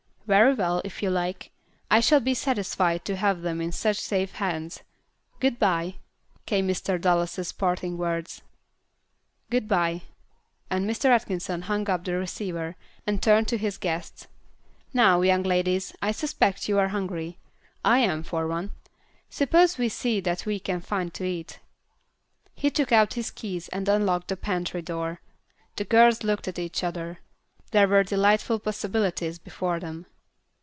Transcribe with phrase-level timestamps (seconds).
[0.27, 1.51] "Very well, if you like.
[1.89, 4.81] I shall be satisfied to have them in such safe hands.
[5.41, 5.95] Good bye,"
[6.45, 7.01] came Mr.
[7.01, 8.41] Dallas's parting words.
[9.49, 10.03] "Good bye,"
[10.69, 11.07] and Mr.
[11.09, 14.27] Atkinson hung up the receiver, and turned to his guests.
[14.93, 17.37] "Now, young ladies, I suspect you are hungry.
[17.83, 18.71] I am, for one.
[19.29, 21.59] Suppose we see what we can find to eat."
[22.55, 25.19] He took out his keys and unlocked the pantry door.
[25.75, 27.19] The girls looked at each other.
[27.71, 30.05] There were delightful possibilities before them.